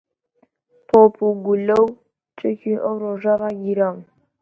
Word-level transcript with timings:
تۆپ 0.87 1.13
و 1.27 1.29
گوللە 1.45 1.77
و 1.85 1.87
چەکی 2.39 2.73
ئەو 2.83 2.95
ڕۆژە 3.03 3.33
ڕاگیراون 3.41 3.99